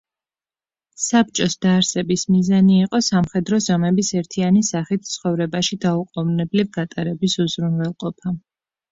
[1.07, 8.35] საბჭოს დაარსების მიზანი იყო სამხედრო ზომების ერთიანი სახით ცხოვრებაში დაუყოვნებლივ გატარების უზრუნველყოფა.